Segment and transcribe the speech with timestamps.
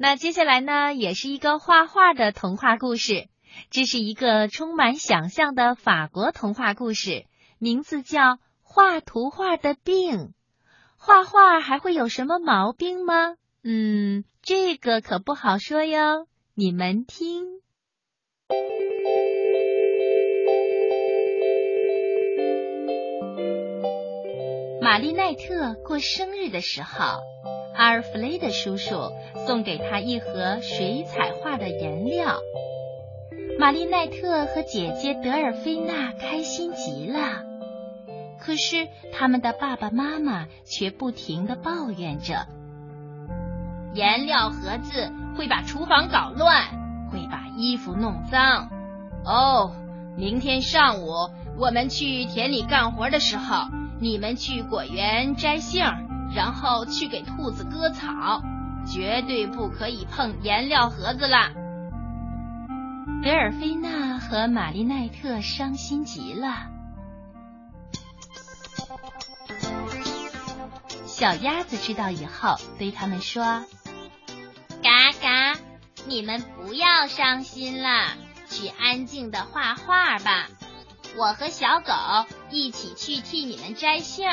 [0.00, 3.28] 那接下来呢，也是一个画画的童话故事。
[3.70, 7.26] 这是一个充满想象的法国童话故事，
[7.58, 8.20] 名字叫
[8.62, 10.16] 《画图画的病》。
[10.96, 13.34] 画画还会有什么毛病吗？
[13.64, 16.28] 嗯，这个可不好说哟。
[16.54, 17.60] 你们听，
[24.80, 27.20] 玛丽奈特过生日的时候，
[27.78, 29.12] 阿尔弗雷德叔叔
[29.46, 32.40] 送给他一盒水彩画的颜料。
[33.56, 37.44] 玛丽奈特和姐姐德尔菲娜开心极了，
[38.40, 42.48] 可是他们的爸爸妈妈却不停的抱怨着：
[43.94, 46.64] 颜料盒子会把厨房搞乱，
[47.12, 48.70] 会把衣服弄脏。
[49.24, 49.70] 哦，
[50.16, 51.12] 明天上午
[51.56, 53.68] 我们去田里干活的时候，
[54.00, 55.84] 你们去果园摘杏，
[56.34, 58.42] 然后去给兔子割草，
[58.86, 61.50] 绝对不可以碰颜料盒子啦。
[63.22, 66.68] 德尔菲娜和玛丽奈特伤心极了。
[71.06, 73.64] 小鸭子知道以后，对他们说
[74.82, 75.58] ：“嘎嘎，
[76.06, 78.12] 你们不要伤心了，
[78.48, 80.46] 去安静的画画吧。
[81.16, 81.92] 我和小狗
[82.50, 84.28] 一起去替你们摘杏。”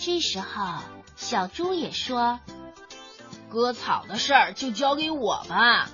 [0.00, 0.80] 这时候，
[1.16, 2.40] 小猪也说
[3.48, 5.88] ：“割草的事儿就交给我吧。”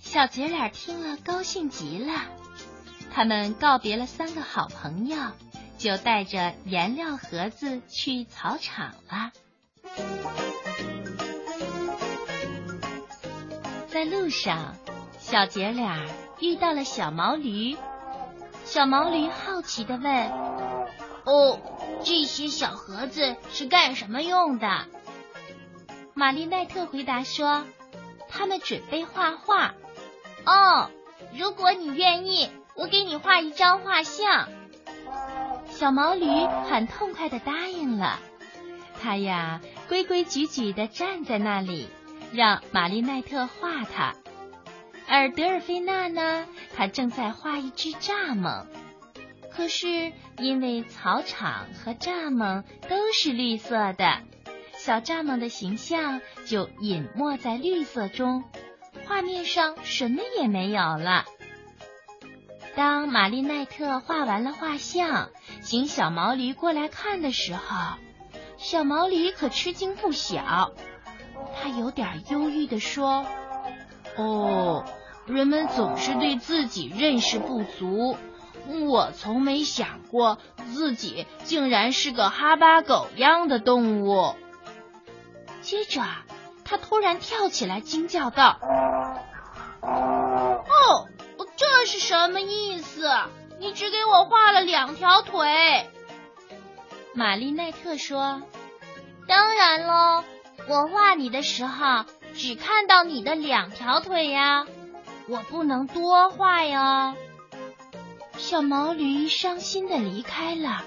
[0.00, 2.12] 小姐俩听了，高兴极了。
[3.12, 5.16] 他们告别了三个好朋友，
[5.78, 9.32] 就带着颜料盒子去草场了。
[13.88, 14.74] 在路上，
[15.18, 16.04] 小姐俩
[16.40, 17.76] 遇到了小毛驴。
[18.64, 20.30] 小毛驴好奇的问
[21.24, 21.58] ：“哦，
[22.06, 24.86] 这些小盒子是干什么用的？”
[26.14, 27.66] 玛丽奈特回答说
[28.30, 29.74] ：“他们准备画画。”
[30.46, 30.88] 哦，
[31.36, 34.48] 如果你愿意，我给你画一张画像。
[35.68, 36.26] 小毛驴
[36.70, 38.20] 很痛快的答应了。
[39.02, 41.88] 他呀，规规矩矩的站在那里，
[42.32, 44.14] 让玛丽奈特画他。
[45.08, 48.66] 而德尔菲娜呢，她正在画一只蚱蜢。
[49.56, 54.20] 可是因为草场和蚱蜢都是绿色的，
[54.76, 58.44] 小蚱蜢的形象就隐没在绿色中。
[59.06, 61.24] 画面上什么也没有了。
[62.74, 65.30] 当玛丽奈特画完了画像，
[65.62, 67.96] 请小毛驴过来看的时候，
[68.58, 70.72] 小毛驴可吃惊不小。
[71.54, 73.24] 他有点忧郁的说
[74.18, 74.84] ：“哦，
[75.26, 78.16] 人们总是对自己认识不足，
[78.68, 80.38] 我从没想过
[80.72, 84.34] 自己竟然是个哈巴狗样的动物。”
[85.62, 86.02] 接着。
[86.68, 88.58] 他突然跳起来，惊叫道
[89.80, 91.06] ：“哦，
[91.56, 93.08] 这是什么意思？
[93.60, 95.88] 你只给我画了两条腿。”
[97.14, 98.42] 玛丽奈特说
[99.28, 100.24] ：“当然喽，
[100.68, 104.66] 我画你的时候只看到你的两条腿呀，
[105.28, 107.14] 我不能多画呀。”
[108.38, 110.84] 小毛驴伤心的离开了，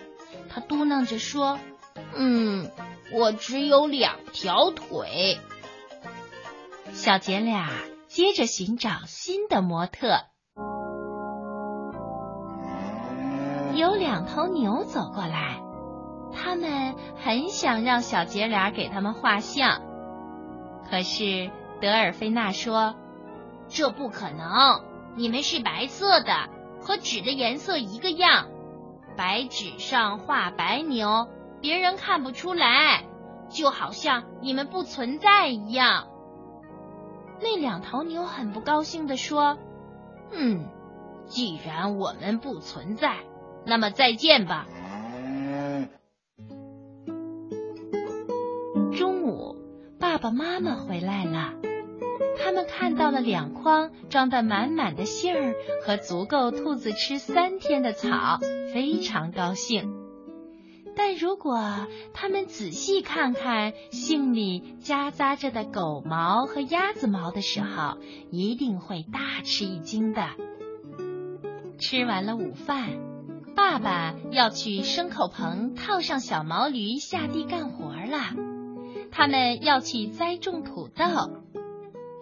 [0.50, 1.60] 他嘟囔着说
[2.16, 2.72] ：“嗯，
[3.12, 5.40] 我只有两条腿。”
[6.94, 7.70] 小姐俩
[8.08, 10.22] 接着寻找新的模特。
[13.76, 15.62] 有两头牛走过来，
[16.34, 19.82] 他们很想让小姐俩给他们画像，
[20.90, 21.52] 可是
[21.82, 22.96] 德尔菲娜说
[23.70, 24.84] ：“这不可能，
[25.16, 26.50] 你们是白色的，
[26.82, 28.48] 和纸的颜色一个样，
[29.18, 31.28] 白纸上画白牛，
[31.62, 33.06] 别人看不出来，
[33.50, 36.08] 就好像你们不存在一样。”
[37.42, 39.58] 那两头牛很不高兴的说
[40.32, 40.68] ：“嗯，
[41.26, 43.18] 既然我们不存在，
[43.66, 44.68] 那么再见吧。”
[48.98, 49.56] 中午，
[50.00, 51.54] 爸爸妈妈回来了，
[52.38, 55.56] 他们看到了两筐装的满满的杏儿
[55.86, 58.40] 和足够兔子吃三天的草，
[58.74, 59.96] 非常高兴。
[60.96, 67.98] 但如果他们仔细看看杏里夹杂着的狗毛和鸭子毛的时候，
[68.32, 70.28] 一定会大吃一惊的。
[71.78, 72.90] 吃完了午饭，
[73.56, 78.36] 爸爸要去牲口棚套上小毛驴下地干活了。
[79.10, 81.39] 他们要去栽种土豆。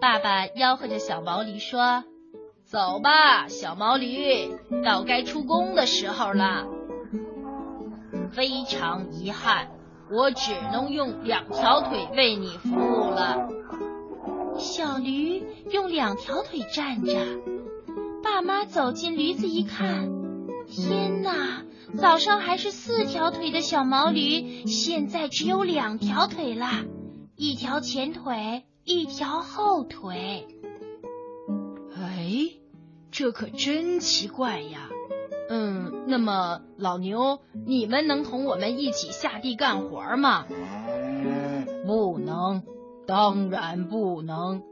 [0.00, 2.04] 爸爸吆喝着小毛驴说
[2.64, 6.66] ：“走吧，小毛驴，到该出工的时候了。”
[8.30, 9.70] 非常遗憾，
[10.10, 13.48] 我只能用两条腿为你服务了。
[14.58, 17.14] 小驴用两条腿站着。
[18.22, 20.10] 爸妈走进驴子一看，
[20.66, 21.64] 天哪！
[21.96, 26.84] 早上还是四条腿的小毛驴，现在只有两条腿啦，
[27.34, 30.48] 一条前腿，一条后腿。
[31.94, 32.32] 哎，
[33.10, 34.88] 这可真奇怪呀！
[35.50, 40.46] 嗯，那么老牛，你们能同我们一起下地干活吗？
[41.84, 42.62] 不能，
[43.06, 44.62] 当然不能。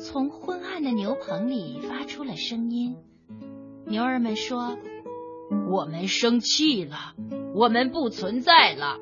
[0.00, 2.96] 从昏暗的牛棚里发出了声音。
[3.86, 4.76] 牛儿们说
[5.70, 7.14] ：“我们生气了，
[7.54, 8.98] 我们不存在了。”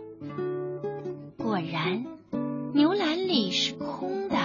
[1.42, 2.04] 果然，
[2.76, 4.36] 牛栏里是空的，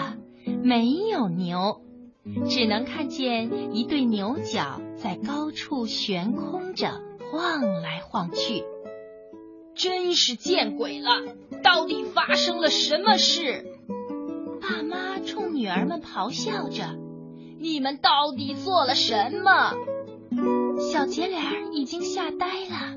[0.63, 1.81] 没有牛，
[2.48, 8.63] 只能看见一对牛角在高处悬空着，晃来晃去。
[9.75, 11.10] 真是见鬼了！
[11.62, 13.66] 到底发生了什么事？
[14.62, 16.98] 爸妈冲女儿们咆哮着
[17.60, 19.74] ：“你们到底做了什么？”
[20.80, 21.42] 小姐俩
[21.74, 22.95] 已经吓呆了，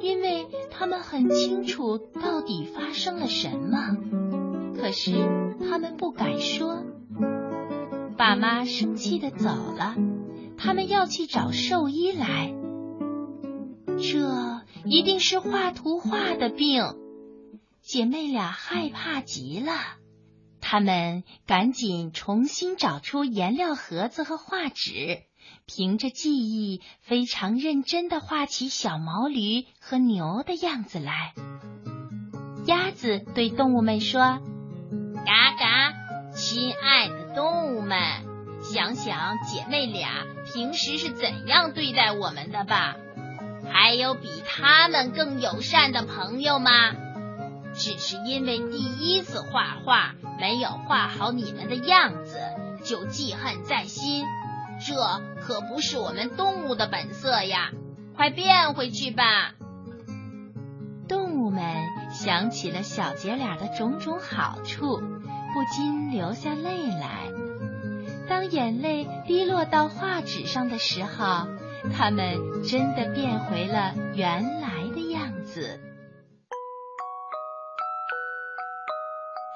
[0.00, 3.98] 因为他们很清楚到底发生了什么，
[4.84, 5.12] 可是
[5.66, 6.84] 他们不敢说。
[8.18, 9.96] 爸妈生气的走了，
[10.58, 12.52] 他们要去找兽医来。
[13.96, 16.84] 这一定是画图画的病，
[17.80, 19.72] 姐妹俩害怕极了。
[20.60, 25.22] 他们赶紧重新找出颜料盒子和画纸，
[25.64, 31.32] 凭着记忆非常认真的画起小毛驴和牛的样子来。
[32.66, 34.40] 鸭子对动物们说
[35.24, 35.94] ：“嘎嘎，
[36.32, 37.98] 亲爱的动物们，
[38.62, 42.96] 想想姐妹俩平时是怎样对待我们的吧。
[43.72, 46.70] 还有比他们更友善的朋友吗？”
[47.76, 52.38] 只是因为第一次画画没有画好你们的样子，
[52.84, 54.24] 就记恨在心，
[54.86, 54.94] 这
[55.40, 57.70] 可不是我们动物的本色呀！
[58.14, 59.54] 快变回去吧。
[61.08, 61.62] 动物们
[62.10, 67.30] 想起了小姐俩的种种好处，不禁流下泪来。
[68.28, 71.46] 当眼泪滴落到画纸上的时候，
[71.94, 75.80] 它们真的变回了原来的样子。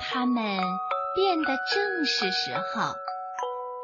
[0.01, 0.45] 他们
[1.15, 2.95] 变得正是时候，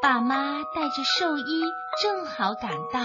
[0.01, 1.63] 爸妈带着兽医
[2.01, 2.99] 正好赶到。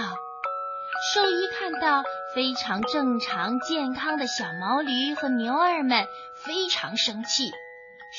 [1.13, 2.03] 兽医看到
[2.35, 6.05] 非常正常健康的小毛驴和牛儿们，
[6.45, 7.51] 非常生气。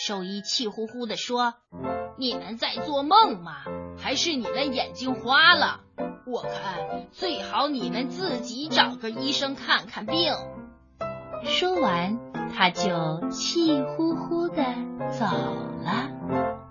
[0.06, 1.55] 兽医气呼呼地说
[2.19, 3.64] ：“你们在做梦吗？
[3.99, 5.81] 还是你们眼睛花了？
[6.26, 10.35] 我看最好你们自己找个医生看看病。”
[11.44, 12.19] 说完。
[12.55, 14.62] 他就气呼呼的
[15.19, 15.25] 走
[15.82, 16.62] 了。